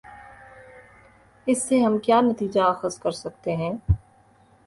اس 1.47 1.61
سے 1.63 1.79
ہم 1.83 1.97
کیا 1.97 2.21
نتیجہ 2.21 2.61
اخذ 2.61 2.97
کر 2.99 3.11
سکتے 3.11 3.55
ہیں۔ 3.55 3.71